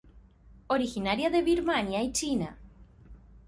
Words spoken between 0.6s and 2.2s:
Originaria de Birmania y